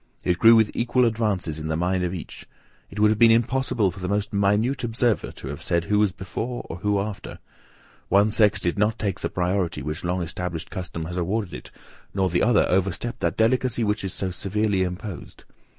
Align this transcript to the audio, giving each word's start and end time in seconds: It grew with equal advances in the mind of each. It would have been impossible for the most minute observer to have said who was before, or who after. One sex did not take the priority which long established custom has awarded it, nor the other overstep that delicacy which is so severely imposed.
It 0.23 0.39
grew 0.39 0.55
with 0.55 0.71
equal 0.73 1.05
advances 1.05 1.59
in 1.59 1.67
the 1.67 1.75
mind 1.77 2.03
of 2.03 2.11
each. 2.11 2.47
It 2.89 2.99
would 2.99 3.11
have 3.11 3.19
been 3.19 3.29
impossible 3.29 3.91
for 3.91 3.99
the 3.99 4.07
most 4.09 4.33
minute 4.33 4.83
observer 4.83 5.31
to 5.33 5.47
have 5.49 5.61
said 5.61 5.83
who 5.83 5.99
was 5.99 6.11
before, 6.11 6.65
or 6.67 6.77
who 6.77 6.99
after. 6.99 7.37
One 8.09 8.31
sex 8.31 8.59
did 8.59 8.79
not 8.79 8.97
take 8.97 9.19
the 9.19 9.29
priority 9.29 9.83
which 9.83 10.03
long 10.03 10.23
established 10.23 10.71
custom 10.71 11.05
has 11.05 11.17
awarded 11.17 11.53
it, 11.53 11.71
nor 12.15 12.31
the 12.31 12.41
other 12.41 12.65
overstep 12.67 13.19
that 13.19 13.37
delicacy 13.37 13.83
which 13.83 14.03
is 14.03 14.11
so 14.11 14.31
severely 14.31 14.81
imposed. 14.81 15.43